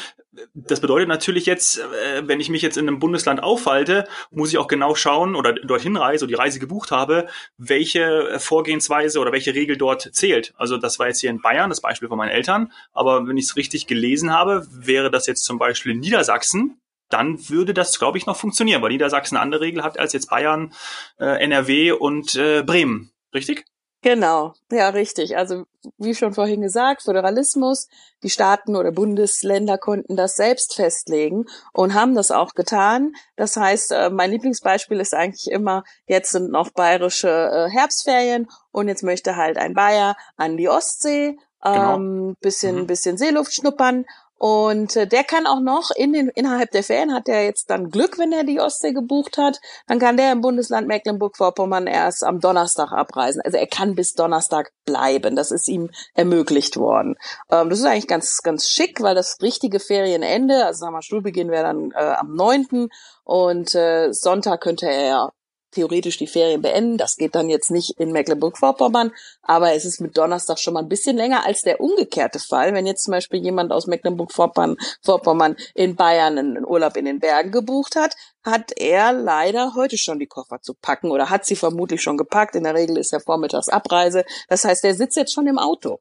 das 0.54 0.80
bedeutet 0.80 1.08
natürlich 1.08 1.46
jetzt, 1.46 1.80
äh, 1.80 2.28
wenn 2.28 2.40
ich 2.40 2.50
mich 2.50 2.62
jetzt 2.62 2.78
in 2.78 2.88
einem 2.88 3.00
Bundesland 3.00 3.44
aufhalte, 3.44 4.08
muss 4.32 4.50
ich 4.50 4.58
auch 4.58 4.68
genau 4.68 4.96
schauen 4.96 5.36
oder 5.36 5.54
dorthin 5.54 5.98
reise 5.98 6.26
oder 6.26 6.30
die 6.30 6.36
Reise 6.36 6.60
gebucht 6.60 6.92
habe, 6.92 7.28
welche 7.58 8.40
Vorgehensweise 8.40 9.20
oder 9.20 9.32
welche 9.32 9.54
Regel 9.54 9.78
dort 9.78 10.10
zählt. 10.14 10.54
Also 10.58 10.78
das 10.78 11.00
war 11.00 11.08
jetzt 11.08 11.22
hier 11.22 11.30
in 11.30 11.42
Bayern, 11.42 11.70
das 11.70 11.82
Beispiel 11.82 12.08
von 12.08 12.18
meinen 12.18 12.30
Eltern. 12.30 12.72
Aber 12.92 13.28
wenn 13.28 13.38
ich 13.38 13.46
es 13.46 13.56
richtig 13.56 13.88
gelesen 13.88 14.34
habe, 14.34 14.68
wäre 14.72 15.12
das 15.12 15.28
jetzt 15.28 15.44
zum 15.44 15.58
Beispiel 15.58 15.94
in 15.94 16.00
Niedersachsen 16.00 16.80
dann 17.10 17.50
würde 17.50 17.74
das, 17.74 18.00
glaube 18.00 18.18
ich, 18.18 18.26
noch 18.26 18.38
funktionieren, 18.38 18.82
weil 18.82 18.90
Niedersachsen 18.90 19.36
eine 19.36 19.44
andere 19.44 19.62
Regel 19.62 19.84
hat 19.84 20.00
als 20.00 20.14
jetzt 20.14 20.30
Bayern, 20.30 20.74
äh, 21.20 21.44
NRW 21.44 21.92
und 21.92 22.36
äh, 22.36 22.64
Bremen. 22.64 23.12
Richtig? 23.34 23.66
Genau, 24.02 24.54
ja, 24.72 24.90
richtig. 24.90 25.36
Also 25.36 25.66
wie 25.98 26.16
schon 26.16 26.34
vorhin 26.34 26.62
gesagt, 26.62 27.02
Föderalismus, 27.02 27.90
die 28.24 28.30
Staaten 28.30 28.78
oder 28.78 28.94
Bundesländer 28.94 29.78
konnten 29.78 30.16
das 30.16 30.38
selbst 30.38 30.76
festlegen 30.76 31.46
und 31.74 31.94
haben 31.94 32.16
das 32.16 32.32
auch 32.32 32.54
getan. 32.54 33.12
Das 33.36 33.58
heißt, 33.58 33.92
äh, 33.92 34.10
mein 34.10 34.32
Lieblingsbeispiel 34.32 35.02
ist 35.02 35.14
eigentlich 35.14 35.52
immer, 35.52 35.84
jetzt 36.06 36.32
sind 36.32 36.50
noch 36.50 36.70
bayerische 36.70 37.30
äh, 37.30 37.70
Herbstferien 37.70 38.48
und 38.72 38.88
jetzt 38.88 39.04
möchte 39.04 39.36
halt 39.36 39.58
ein 39.58 39.74
Bayer 39.74 40.16
an 40.38 40.56
die 40.56 40.70
Ostsee, 40.70 41.38
genau. 41.62 41.96
ähm, 41.96 42.36
bisschen, 42.40 42.78
mhm. 42.78 42.88
bisschen 42.88 43.18
Seeluft 43.18 43.54
schnuppern 43.54 44.06
und 44.40 44.96
äh, 44.96 45.06
der 45.06 45.26
kann 45.26 45.46
auch 45.46 45.60
noch 45.60 45.92
in 45.94 46.14
den, 46.14 46.30
innerhalb 46.30 46.72
der 46.72 46.82
Ferien 46.82 47.14
hat 47.14 47.28
er 47.28 47.44
jetzt 47.44 47.70
dann 47.70 47.90
Glück, 47.92 48.18
wenn 48.18 48.32
er 48.32 48.46
die 48.46 48.62
Ostsee 48.62 48.94
gebucht 48.94 49.38
hat. 49.38 49.60
Dann 49.86 50.00
kann 50.00 50.16
der 50.16 50.32
im 50.32 50.40
Bundesland 50.40 50.88
Mecklenburg-Vorpommern 50.88 51.88
erst 51.88 52.24
am 52.24 52.40
Donnerstag 52.40 52.94
abreisen. 52.94 53.42
Also 53.44 53.58
er 53.58 53.68
kann 53.68 53.96
bis 53.96 54.14
Donnerstag 54.14 54.72
bleiben. 54.86 55.36
Das 55.36 55.52
ist 55.52 55.68
ihm 55.68 55.90
ermöglicht 56.14 56.78
worden. 56.78 57.18
Ähm, 57.52 57.70
das 57.70 57.80
ist 57.80 57.86
eigentlich 57.86 58.08
ganz, 58.08 58.38
ganz 58.42 58.70
schick, 58.70 59.02
weil 59.02 59.14
das 59.14 59.42
richtige 59.42 59.82
Ferienende, 59.82 60.66
also 60.66 60.80
sagen 60.80 60.94
wir, 60.94 61.02
Schulbeginn 61.02 61.52
wäre 61.52 61.66
dann 61.66 61.92
äh, 61.92 62.16
am 62.16 62.34
9. 62.34 62.88
Und 63.26 63.76
äh, 63.76 64.14
Sonntag 64.14 64.62
könnte 64.62 64.90
er 64.90 65.34
theoretisch 65.72 66.18
die 66.18 66.28
Ferien 66.28 66.62
beenden. 66.62 66.98
Das 66.98 67.16
geht 67.16 67.36
dann 67.36 67.50
jetzt 67.50 67.72
nicht 67.72 68.00
in 68.00 68.12
Mecklenburg-Vorpommern, 68.12 69.12
aber 69.42 69.74
es 69.74 69.86
ist 69.86 70.02
mit 70.02 70.18
Donnerstag 70.18 70.60
schon 70.60 70.74
mal 70.74 70.82
ein 70.82 70.90
bisschen 70.90 71.18
länger 71.18 71.46
als 71.46 71.62
der 71.62 71.80
umgekehrte 71.82 72.40
Fall. 72.40 72.74
Wenn 72.74 72.86
jetzt 72.86 73.04
zum 73.04 73.12
Beispiel 73.12 73.42
jemand 73.42 73.72
aus 73.72 73.88
Mecklenburg-Vorpommern 73.88 75.56
in 75.74 75.96
Bayern 75.96 76.38
einen 76.38 76.66
Urlaub 76.66 76.98
in 76.98 77.06
den 77.06 77.20
Bergen 77.20 77.52
gebucht 77.52 77.96
hat, 77.96 78.16
hat 78.44 78.72
er 78.78 79.14
leider 79.14 79.74
heute 79.76 79.98
schon 79.98 80.20
die 80.20 80.28
Koffer 80.28 80.62
zu 80.62 80.74
packen 80.74 81.12
oder 81.12 81.30
hat 81.30 81.46
sie 81.46 81.56
vermutlich 81.56 82.02
schon 82.02 82.18
gepackt. 82.18 82.56
In 82.56 82.64
der 82.64 82.76
Regel 82.76 82.98
ist 82.98 83.12
ja 83.12 83.20
vormittags 83.20 83.70
Abreise. 83.70 84.24
Das 84.48 84.64
heißt, 84.64 84.84
er 84.86 84.96
sitzt 84.96 85.18
jetzt 85.18 85.34
schon 85.34 85.48
im 85.48 85.60
Auto 85.60 86.00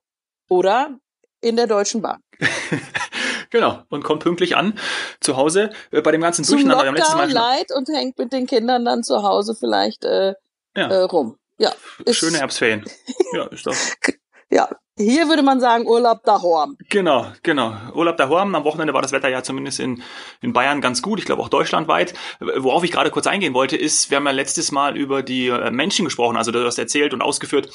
oder 0.49 0.99
in 1.41 1.57
der 1.57 1.67
Deutschen 1.67 2.03
Bahn. 2.03 2.21
Genau, 3.51 3.83
und 3.89 4.05
kommt 4.05 4.23
pünktlich 4.23 4.57
an 4.57 4.79
zu 5.21 5.37
Hause 5.37 5.71
äh, 5.91 6.03
bei 6.03 6.13
dem 6.13 6.21
ganzen 6.21 6.45
Zum 6.45 6.57
Durcheinander. 6.57 6.85
Lockdown 6.85 6.97
letztes 6.97 7.15
Mal 7.15 7.31
leid 7.31 7.67
und 7.75 7.89
hängt 7.89 8.19
mit 8.19 8.33
den 8.33 8.47
Kindern 8.47 8.85
dann 8.85 9.03
zu 9.03 9.23
Hause 9.23 9.55
vielleicht 9.55 10.05
äh, 10.05 10.35
ja. 10.77 10.89
äh, 10.89 11.03
rum. 11.03 11.39
Ja, 11.59 11.73
Schöne 12.11 12.39
Herbstferien. 12.39 12.85
ja, 13.33 13.45
ist 13.47 13.67
doch. 13.67 13.75
Ja, 14.51 14.69
hier 14.97 15.29
würde 15.29 15.43
man 15.43 15.61
sagen 15.61 15.87
Urlaub 15.87 16.25
daheim. 16.25 16.77
Genau, 16.89 17.27
genau. 17.43 17.75
Urlaub 17.95 18.17
daheim. 18.17 18.55
Am 18.55 18.65
Wochenende 18.65 18.95
war 18.95 19.03
das 19.03 19.13
Wetter 19.13 19.29
ja 19.29 19.43
zumindest 19.43 19.79
in, 19.79 20.03
in 20.41 20.53
Bayern 20.53 20.81
ganz 20.81 21.03
gut. 21.03 21.19
Ich 21.19 21.25
glaube 21.25 21.43
auch 21.43 21.49
deutschlandweit. 21.49 22.15
Worauf 22.41 22.83
ich 22.83 22.91
gerade 22.91 23.11
kurz 23.11 23.27
eingehen 23.27 23.55
wollte, 23.55 23.77
ist, 23.77 24.11
wir 24.11 24.17
haben 24.17 24.27
ja 24.27 24.33
letztes 24.33 24.73
Mal 24.73 24.97
über 24.97 25.23
die 25.23 25.49
äh, 25.49 25.71
Menschen 25.71 26.05
gesprochen. 26.05 26.37
Also 26.37 26.51
du 26.51 26.65
hast 26.65 26.79
erzählt 26.79 27.15
und 27.15 27.23
ausgeführt, 27.23 27.71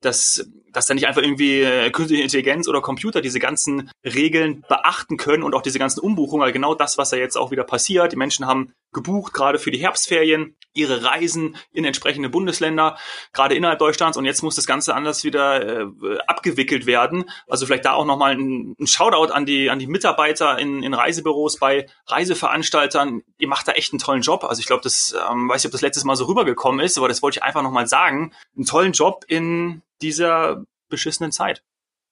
dass, 0.00 0.48
dass 0.74 0.86
da 0.86 0.94
nicht 0.94 1.06
einfach 1.06 1.22
irgendwie 1.22 1.60
äh, 1.60 1.90
künstliche 1.90 2.22
Intelligenz 2.22 2.68
oder 2.68 2.82
Computer 2.82 3.20
diese 3.20 3.38
ganzen 3.38 3.90
Regeln 4.04 4.62
beachten 4.68 5.16
können 5.16 5.42
und 5.42 5.54
auch 5.54 5.62
diese 5.62 5.78
ganzen 5.78 6.00
Umbuchungen, 6.00 6.44
weil 6.44 6.52
genau 6.52 6.74
das, 6.74 6.98
was 6.98 7.12
ja 7.12 7.18
jetzt 7.18 7.36
auch 7.36 7.50
wieder 7.50 7.64
passiert. 7.64 8.12
Die 8.12 8.16
Menschen 8.16 8.46
haben 8.46 8.72
gebucht, 8.94 9.32
gerade 9.34 9.58
für 9.58 9.70
die 9.70 9.78
Herbstferien. 9.78 10.56
ihre 10.74 11.04
Reisen 11.04 11.56
in 11.72 11.84
entsprechende 11.84 12.28
Bundesländer, 12.28 12.98
gerade 13.32 13.54
innerhalb 13.54 13.78
Deutschlands. 13.78 14.18
Und 14.18 14.24
jetzt 14.24 14.42
muss 14.42 14.56
das 14.56 14.66
Ganze 14.66 14.94
anders 14.94 15.22
wieder 15.22 15.82
äh, 15.82 15.86
abgewickelt 16.26 16.86
werden. 16.86 17.30
Also 17.46 17.64
vielleicht 17.64 17.84
da 17.84 17.92
auch 17.92 18.04
nochmal 18.04 18.32
ein, 18.32 18.74
ein 18.78 18.86
Shoutout 18.86 19.32
an 19.32 19.46
die, 19.46 19.70
an 19.70 19.78
die 19.78 19.86
Mitarbeiter 19.86 20.58
in, 20.58 20.82
in 20.82 20.92
Reisebüros 20.92 21.58
bei 21.58 21.86
Reiseveranstaltern. 22.06 23.22
Ihr 23.38 23.48
macht 23.48 23.68
da 23.68 23.72
echt 23.72 23.92
einen 23.92 24.00
tollen 24.00 24.22
Job. 24.22 24.44
Also 24.44 24.60
ich 24.60 24.66
glaube, 24.66 24.82
das 24.82 25.14
ähm, 25.30 25.48
weiß 25.48 25.62
ich, 25.62 25.66
ob 25.66 25.72
das 25.72 25.80
letztes 25.80 26.04
Mal 26.04 26.16
so 26.16 26.24
rübergekommen 26.24 26.84
ist, 26.84 26.98
aber 26.98 27.08
das 27.08 27.22
wollte 27.22 27.38
ich 27.38 27.42
einfach 27.44 27.62
nochmal 27.62 27.86
sagen. 27.86 28.32
Einen 28.56 28.66
tollen 28.66 28.92
Job 28.92 29.24
in 29.28 29.82
dieser 30.02 30.64
beschissenen 30.88 31.30
Zeit. 31.30 31.62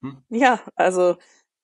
Hm? 0.02 0.22
Ja, 0.28 0.60
also 0.76 1.16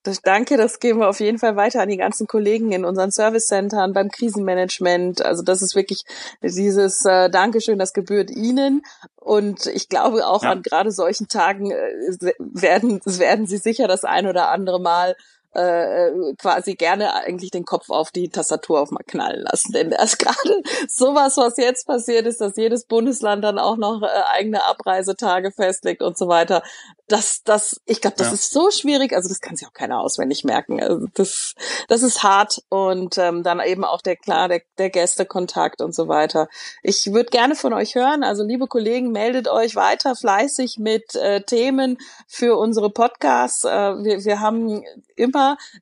das, 0.02 0.23
danke, 0.23 0.57
das 0.57 0.78
geben 0.78 1.00
wir 1.00 1.09
auf 1.09 1.21
jeden 1.21 1.38
Fall 1.38 1.57
weiter 1.57 1.83
an 1.83 1.88
die 1.88 1.97
ganzen 1.97 2.26
Kollegen 2.26 2.73
in 2.73 2.85
unseren 2.85 3.11
Service-Centern, 3.11 3.93
beim 3.93 4.11
Krisenmanagement. 4.11 5.25
Also 5.25 5.43
das 5.43 5.61
ist 5.61 5.75
wirklich 5.75 6.02
dieses 6.43 7.05
äh, 7.05 7.28
Dankeschön, 7.28 7.78
das 7.78 7.93
gebührt 7.93 8.31
Ihnen. 8.31 8.83
Und 9.17 9.67
ich 9.67 9.88
glaube 9.88 10.26
auch 10.26 10.45
ja. 10.45 10.52
an 10.52 10.62
gerade 10.62 10.93
solchen 10.93 11.28
Tagen 11.28 11.73
äh, 11.73 12.33
werden, 12.38 13.00
werden 13.05 13.47
Sie 13.47 13.59
sicher 13.59 13.88
das 13.88 14.05
ein 14.05 14.26
oder 14.26 14.49
andere 14.50 14.81
Mal 14.81 15.17
äh, 15.55 16.11
quasi 16.38 16.75
gerne 16.75 17.14
eigentlich 17.14 17.50
den 17.50 17.64
Kopf 17.64 17.90
auf 17.90 18.11
die 18.11 18.28
Tastatur 18.28 18.81
auf 18.81 18.90
mal 18.90 19.02
knallen 19.07 19.43
lassen. 19.43 19.73
Denn 19.73 19.93
erst 19.93 20.19
gerade 20.19 20.62
sowas, 20.88 21.37
was 21.37 21.57
jetzt 21.57 21.87
passiert 21.87 22.26
ist, 22.26 22.40
dass 22.40 22.57
jedes 22.57 22.85
Bundesland 22.85 23.43
dann 23.45 23.59
auch 23.59 23.76
noch 23.76 24.02
äh, 24.02 24.07
eigene 24.07 24.64
Abreisetage 24.64 25.50
festlegt 25.50 26.02
und 26.02 26.19
so 26.19 26.28
weiter, 26.28 26.62
das, 27.09 27.43
das, 27.43 27.81
ich 27.87 28.02
glaube, 28.02 28.17
das 28.19 28.28
ja. 28.28 28.35
ist 28.35 28.52
so 28.52 28.71
schwierig, 28.71 29.14
also 29.14 29.31
das 29.31 29.40
kann 29.40 29.57
sich 29.57 29.67
auch 29.67 29.73
keiner 29.73 30.00
auswendig 30.00 30.45
merken. 30.45 30.83
Also 30.83 31.07
das, 31.14 31.55
das 31.88 32.02
ist 32.02 32.23
hart 32.23 32.62
und 32.69 33.17
ähm, 33.17 33.43
dann 33.43 33.61
eben 33.61 33.85
auch 33.85 34.02
der 34.02 34.17
klar, 34.17 34.49
der, 34.49 34.61
der 34.76 34.90
Gästekontakt 34.90 35.81
und 35.81 35.95
so 35.95 36.09
weiter. 36.09 36.49
Ich 36.83 37.12
würde 37.12 37.31
gerne 37.31 37.55
von 37.55 37.73
euch 37.73 37.95
hören, 37.95 38.23
also 38.23 38.45
liebe 38.45 38.67
Kollegen, 38.67 39.11
meldet 39.11 39.49
euch 39.49 39.75
weiter 39.75 40.14
fleißig 40.14 40.76
mit 40.78 41.14
äh, 41.14 41.40
Themen 41.40 41.97
für 42.26 42.59
unsere 42.59 42.90
Podcasts. 42.90 43.64
Äh, 43.64 43.69
wir, 44.05 44.25
wir 44.25 44.40
haben 44.40 44.85
immer 45.17 45.38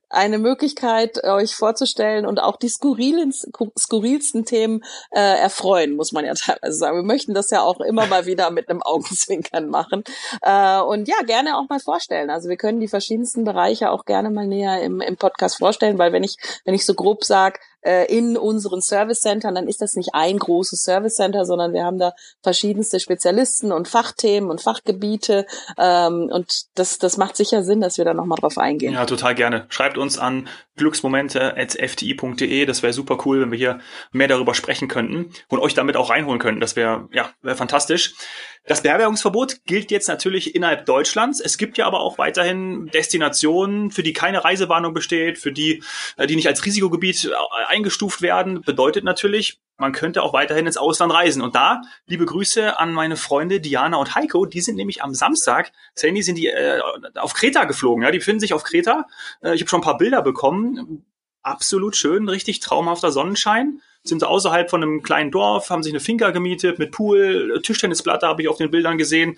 eine 0.09 0.37
Möglichkeit, 0.37 1.23
euch 1.23 1.55
vorzustellen 1.55 2.25
und 2.25 2.39
auch 2.39 2.57
die 2.57 2.69
skurrilsten, 2.69 3.51
skurrilsten 3.77 4.45
Themen 4.45 4.83
äh, 5.11 5.19
erfreuen, 5.19 5.95
muss 5.95 6.11
man 6.11 6.25
ja 6.25 6.33
teilweise 6.35 6.77
sagen. 6.77 6.97
Wir 6.97 7.03
möchten 7.03 7.33
das 7.33 7.49
ja 7.49 7.61
auch 7.61 7.79
immer 7.81 8.05
mal 8.07 8.25
wieder 8.25 8.51
mit 8.51 8.69
einem 8.69 8.81
Augenzwinkern 8.83 9.69
machen. 9.69 10.03
Äh, 10.41 10.79
und 10.81 11.07
ja, 11.07 11.17
gerne 11.25 11.57
auch 11.57 11.69
mal 11.69 11.79
vorstellen. 11.79 12.29
Also 12.29 12.49
wir 12.49 12.57
können 12.57 12.79
die 12.79 12.87
verschiedensten 12.87 13.43
Bereiche 13.43 13.91
auch 13.91 14.05
gerne 14.05 14.29
mal 14.29 14.47
näher 14.47 14.81
im, 14.81 15.01
im 15.01 15.17
Podcast 15.17 15.57
vorstellen, 15.57 15.97
weil 15.97 16.11
wenn 16.11 16.23
ich, 16.23 16.37
wenn 16.65 16.73
ich 16.73 16.85
so 16.85 16.93
grob 16.93 17.23
sage, 17.23 17.59
äh, 17.76 17.76
in 18.05 18.37
unseren 18.37 18.81
Service 18.81 19.19
Centern, 19.19 19.55
dann 19.55 19.67
ist 19.67 19.81
das 19.81 19.95
nicht 19.95 20.09
ein 20.13 20.37
großes 20.39 20.81
Service 20.81 21.15
Center, 21.15 21.45
sondern 21.45 21.73
wir 21.73 21.83
haben 21.83 21.99
da 21.99 22.13
verschiedenste 22.41 22.99
Spezialisten 22.99 23.71
und 23.71 23.87
Fachthemen 23.87 24.49
und 24.49 24.61
Fachgebiete 24.61 25.45
ähm, 25.77 26.29
und 26.31 26.65
das, 26.75 26.97
das 26.97 27.17
macht 27.17 27.37
sicher 27.37 27.63
Sinn, 27.63 27.81
dass 27.81 27.97
wir 27.97 28.05
da 28.05 28.13
nochmal 28.13 28.37
drauf 28.39 28.57
eingehen. 28.57 28.93
Ja, 28.93 29.05
total 29.05 29.35
gerne. 29.35 29.65
Schreibt 29.69 29.97
uns 29.97 30.17
an 30.17 30.47
glücksmomente.fti.de. 30.77 32.65
Das 32.65 32.83
wäre 32.83 32.93
super 32.93 33.17
cool, 33.25 33.41
wenn 33.41 33.51
wir 33.51 33.57
hier 33.57 33.79
mehr 34.11 34.27
darüber 34.27 34.53
sprechen 34.53 34.87
könnten 34.87 35.31
und 35.49 35.59
euch 35.59 35.73
damit 35.73 35.97
auch 35.97 36.09
reinholen 36.09 36.39
könnten. 36.39 36.61
Das 36.61 36.75
wäre 36.75 37.07
ja 37.11 37.29
wär 37.41 37.55
fantastisch. 37.55 38.15
Das 38.67 38.83
Beherbergungsverbot 38.83 39.63
gilt 39.65 39.91
jetzt 39.91 40.09
natürlich 40.09 40.53
innerhalb 40.53 40.85
Deutschlands. 40.85 41.39
Es 41.39 41.57
gibt 41.57 41.77
ja 41.77 41.87
aber 41.87 42.01
auch 42.01 42.17
weiterhin 42.17 42.87
Destinationen, 42.87 43.91
für 43.91 44.03
die 44.03 44.11
keine 44.11 44.43
Reisewarnung 44.43 44.93
besteht, 44.93 45.37
für 45.37 45.53
die, 45.53 45.81
äh, 46.17 46.27
die 46.27 46.35
nicht 46.35 46.47
als 46.47 46.65
Risikogebiet 46.65 47.25
äh, 47.25 47.65
eingestuft 47.67 48.21
werden. 48.21 48.61
Bedeutet 48.61 49.05
natürlich, 49.05 49.61
man 49.77 49.93
könnte 49.93 50.21
auch 50.21 50.33
weiterhin 50.33 50.65
ins 50.65 50.75
Ausland 50.75 51.13
reisen. 51.13 51.41
Und 51.41 51.55
da, 51.55 51.81
liebe 52.07 52.25
Grüße 52.25 52.77
an 52.77 52.91
meine 52.91 53.15
Freunde 53.15 53.61
Diana 53.61 53.97
und 53.97 54.15
Heiko, 54.15 54.45
die 54.45 54.61
sind 54.61 54.75
nämlich 54.75 55.01
am 55.01 55.13
Samstag, 55.13 55.71
Sandy, 55.95 56.21
sind 56.21 56.35
die 56.35 56.47
äh, 56.47 56.81
auf 57.15 57.33
Kreta 57.33 57.63
geflogen. 57.63 58.03
Ja, 58.03 58.11
die 58.11 58.17
befinden 58.17 58.41
sich 58.41 58.53
auf 58.53 58.65
Kreta. 58.65 59.05
Äh, 59.41 59.55
ich 59.55 59.61
habe 59.61 59.69
schon 59.69 59.79
ein 59.79 59.83
paar 59.83 59.97
Bilder 59.97 60.21
bekommen. 60.21 61.05
Absolut 61.43 61.95
schön, 61.95 62.27
richtig 62.29 62.59
traumhafter 62.59 63.11
Sonnenschein 63.11 63.81
sind 64.07 64.19
sie 64.19 64.27
außerhalb 64.27 64.69
von 64.69 64.81
einem 64.81 65.03
kleinen 65.03 65.31
Dorf, 65.31 65.69
haben 65.69 65.83
sich 65.83 65.91
eine 65.91 65.99
Finca 65.99 66.31
gemietet 66.31 66.79
mit 66.79 66.91
Pool, 66.91 67.59
Tischtennisplatte 67.61 68.27
habe 68.27 68.41
ich 68.41 68.47
auf 68.47 68.57
den 68.57 68.71
Bildern 68.71 68.97
gesehen. 68.97 69.37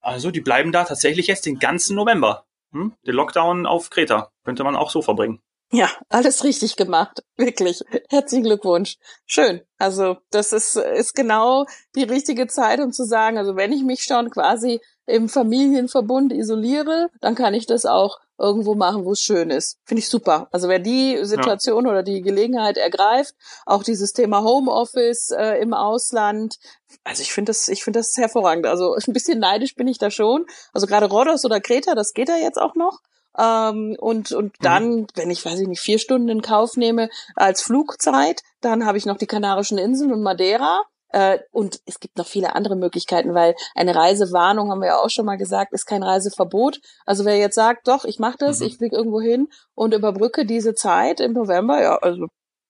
Also 0.00 0.30
die 0.30 0.40
bleiben 0.40 0.72
da 0.72 0.84
tatsächlich 0.84 1.26
jetzt 1.26 1.46
den 1.46 1.58
ganzen 1.58 1.96
November. 1.96 2.46
Hm? 2.72 2.92
Den 3.06 3.14
Lockdown 3.14 3.66
auf 3.66 3.90
Kreta 3.90 4.30
könnte 4.44 4.64
man 4.64 4.76
auch 4.76 4.90
so 4.90 5.02
verbringen. 5.02 5.40
Ja, 5.70 5.90
alles 6.08 6.44
richtig 6.44 6.76
gemacht. 6.76 7.22
Wirklich. 7.36 7.82
Herzlichen 8.08 8.44
Glückwunsch. 8.44 8.96
Schön. 9.26 9.60
Also, 9.76 10.16
das 10.30 10.52
ist, 10.52 10.76
ist 10.76 11.14
genau 11.14 11.66
die 11.94 12.04
richtige 12.04 12.46
Zeit, 12.46 12.80
um 12.80 12.90
zu 12.90 13.04
sagen, 13.04 13.36
also 13.36 13.54
wenn 13.54 13.72
ich 13.72 13.82
mich 13.82 14.02
schon 14.04 14.30
quasi 14.30 14.80
im 15.04 15.28
Familienverbund 15.28 16.32
isoliere, 16.32 17.10
dann 17.20 17.34
kann 17.34 17.52
ich 17.52 17.66
das 17.66 17.84
auch 17.84 18.18
irgendwo 18.38 18.74
machen, 18.74 19.04
wo 19.04 19.12
es 19.12 19.20
schön 19.20 19.50
ist. 19.50 19.78
Finde 19.84 20.00
ich 20.00 20.08
super. 20.08 20.48
Also 20.52 20.68
wer 20.68 20.78
die 20.78 21.18
Situation 21.24 21.84
ja. 21.84 21.90
oder 21.90 22.02
die 22.02 22.22
Gelegenheit 22.22 22.76
ergreift, 22.76 23.34
auch 23.66 23.82
dieses 23.82 24.12
Thema 24.12 24.44
Homeoffice 24.44 25.30
äh, 25.30 25.60
im 25.60 25.74
Ausland, 25.74 26.56
also 27.04 27.22
ich 27.22 27.32
finde 27.32 27.50
das, 27.50 27.68
ich 27.68 27.84
finde 27.84 27.98
das 27.98 28.16
hervorragend. 28.16 28.66
Also 28.66 28.94
ein 28.94 29.12
bisschen 29.12 29.40
neidisch 29.40 29.74
bin 29.74 29.88
ich 29.88 29.98
da 29.98 30.10
schon. 30.10 30.46
Also 30.72 30.86
gerade 30.86 31.06
Rhodos 31.06 31.44
oder 31.44 31.60
Kreta, 31.60 31.94
das 31.94 32.12
geht 32.12 32.28
ja 32.28 32.36
jetzt 32.36 32.58
auch 32.58 32.74
noch. 32.74 33.00
Ähm, 33.36 33.96
und, 33.98 34.32
und 34.32 34.58
mhm. 34.58 34.62
dann, 34.62 35.06
wenn 35.14 35.30
ich, 35.30 35.44
weiß 35.44 35.58
ich 35.60 35.68
nicht, 35.68 35.80
vier 35.80 35.98
Stunden 35.98 36.28
in 36.28 36.42
Kauf 36.42 36.76
nehme 36.76 37.08
als 37.34 37.62
Flugzeit, 37.62 38.42
dann 38.60 38.86
habe 38.86 38.98
ich 38.98 39.06
noch 39.06 39.18
die 39.18 39.26
Kanarischen 39.26 39.78
Inseln 39.78 40.12
und 40.12 40.22
Madeira. 40.22 40.82
Äh, 41.10 41.38
und 41.52 41.80
es 41.86 42.00
gibt 42.00 42.18
noch 42.18 42.26
viele 42.26 42.54
andere 42.54 42.76
Möglichkeiten, 42.76 43.34
weil 43.34 43.54
eine 43.74 43.94
Reisewarnung, 43.94 44.70
haben 44.70 44.80
wir 44.80 44.88
ja 44.88 44.98
auch 44.98 45.10
schon 45.10 45.24
mal 45.24 45.38
gesagt, 45.38 45.72
ist 45.72 45.86
kein 45.86 46.02
Reiseverbot. 46.02 46.80
Also 47.06 47.24
wer 47.24 47.36
jetzt 47.38 47.54
sagt, 47.54 47.88
doch, 47.88 48.04
ich 48.04 48.18
mache 48.18 48.36
das, 48.38 48.60
mhm. 48.60 48.66
ich 48.66 48.76
fliege 48.76 48.96
irgendwo 48.96 49.20
hin 49.20 49.48
und 49.74 49.94
überbrücke 49.94 50.44
diese 50.44 50.74
Zeit 50.74 51.20
im 51.20 51.32
November, 51.32 51.80
ja, 51.80 51.96
also 51.96 52.26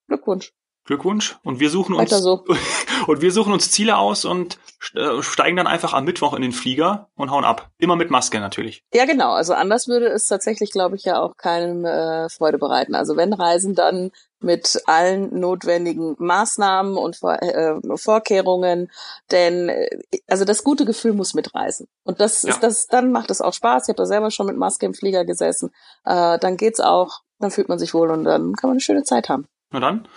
Glückwunsch. 0.07 0.53
Glückwunsch. 0.88 1.38
Und 1.45 1.61
wir 1.61 1.68
suchen 1.68 1.95
uns 1.95 2.11
so. 2.11 2.45
und 3.07 3.21
wir 3.21 3.30
suchen 3.30 3.52
uns 3.52 3.71
Ziele 3.71 3.99
aus 3.99 4.25
und 4.25 4.59
äh, 4.95 5.23
steigen 5.23 5.59
dann 5.59 5.66
einfach 5.66 5.92
am 5.92 6.04
Mittwoch 6.04 6.33
in 6.33 6.40
den 6.40 6.52
Flieger 6.52 7.11
und 7.14 7.30
hauen 7.30 7.45
ab. 7.45 7.71
Immer 7.76 7.95
mit 7.95 8.11
Maske 8.11 8.40
natürlich. 8.40 8.83
Ja, 8.95 9.04
genau. 9.04 9.33
Also 9.33 9.52
anders 9.52 9.87
würde 9.87 10.07
es 10.07 10.25
tatsächlich, 10.25 10.71
glaube 10.71 10.97
ich, 10.97 11.04
ja 11.04 11.21
auch 11.21 11.37
keinem 11.37 11.85
äh, 11.85 12.30
Freude 12.30 12.57
bereiten. 12.57 12.95
Also 12.95 13.18
wenn 13.18 13.35
Reisen 13.35 13.75
dann 13.75 14.12
mit 14.40 14.80
allen 14.87 15.38
notwendigen 15.38 16.16
Maßnahmen 16.18 16.97
und 16.97 17.16
Vor 17.16 17.42
äh, 17.42 17.75
Vorkehrungen, 17.97 18.90
denn 19.30 19.68
äh, 19.68 19.90
also 20.26 20.47
das 20.47 20.64
gute 20.64 20.87
Gefühl 20.87 21.12
muss 21.12 21.35
mitreisen. 21.35 21.87
Und 22.04 22.21
das 22.21 22.45
ja. 22.45 22.50
ist 22.50 22.62
das, 22.62 22.87
dann 22.87 23.12
macht 23.12 23.30
es 23.30 23.42
auch 23.42 23.52
Spaß. 23.52 23.85
Ich 23.85 23.88
habe 23.90 23.99
da 23.99 24.07
selber 24.07 24.30
schon 24.30 24.47
mit 24.47 24.57
Maske 24.57 24.87
im 24.87 24.95
Flieger 24.95 25.26
gesessen. 25.26 25.71
Äh, 26.07 26.38
dann 26.38 26.57
geht's 26.57 26.80
auch, 26.80 27.21
dann 27.40 27.50
fühlt 27.50 27.68
man 27.68 27.78
sich 27.78 27.92
wohl 27.92 28.11
und 28.11 28.25
dann 28.25 28.54
kann 28.54 28.68
man 28.68 28.76
eine 28.76 28.80
schöne 28.80 29.02
Zeit 29.02 29.28
haben. 29.28 29.45
Na 29.71 29.80
dann 29.80 30.09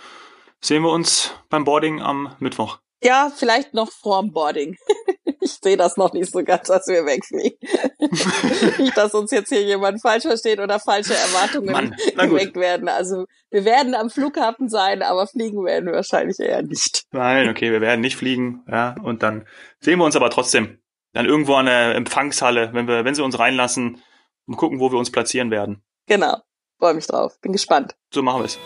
sehen 0.62 0.82
wir 0.82 0.90
uns 0.90 1.32
beim 1.48 1.64
Boarding 1.64 2.00
am 2.00 2.34
Mittwoch. 2.38 2.78
Ja, 3.02 3.32
vielleicht 3.34 3.74
noch 3.74 3.90
vorm 3.90 4.32
Boarding. 4.32 4.76
ich 5.40 5.58
sehe 5.62 5.76
das 5.76 5.96
noch 5.96 6.12
nicht 6.12 6.30
so 6.30 6.44
ganz, 6.44 6.68
dass 6.68 6.86
wir 6.86 7.04
wegfliegen. 7.04 7.58
nicht, 8.78 8.96
dass 8.96 9.12
uns 9.12 9.32
jetzt 9.32 9.48
hier 9.48 9.62
jemand 9.62 10.00
falsch 10.00 10.22
versteht 10.22 10.60
oder 10.60 10.78
falsche 10.78 11.14
Erwartungen 11.14 11.72
Mann, 11.72 11.96
geweckt 12.16 12.56
werden. 12.56 12.88
Also 12.88 13.26
wir 13.50 13.64
werden 13.64 13.94
am 13.94 14.08
Flughafen 14.08 14.68
sein, 14.68 15.02
aber 15.02 15.26
fliegen 15.26 15.64
werden 15.64 15.86
wir 15.86 15.94
wahrscheinlich 15.94 16.38
eher 16.38 16.62
nicht. 16.62 17.04
Nein, 17.10 17.48
okay, 17.48 17.72
wir 17.72 17.80
werden 17.80 18.00
nicht 18.00 18.16
fliegen. 18.16 18.64
Ja, 18.70 18.94
und 19.02 19.24
dann 19.24 19.46
sehen 19.80 19.98
wir 19.98 20.04
uns 20.04 20.16
aber 20.16 20.30
trotzdem 20.30 20.78
dann 21.12 21.26
irgendwo 21.26 21.54
an 21.54 21.66
der 21.66 21.96
Empfangshalle, 21.96 22.70
wenn 22.72 22.86
wir, 22.86 23.04
wenn 23.04 23.14
sie 23.14 23.22
uns 23.22 23.38
reinlassen 23.38 24.00
und 24.46 24.56
gucken, 24.56 24.78
wo 24.78 24.92
wir 24.92 24.98
uns 24.98 25.10
platzieren 25.10 25.50
werden. 25.50 25.82
Genau. 26.06 26.38
Freue 26.78 26.94
mich 26.94 27.06
drauf. 27.06 27.38
Bin 27.40 27.52
gespannt. 27.52 27.94
So 28.12 28.22
machen 28.22 28.40
wir 28.40 28.46
es. 28.46 28.58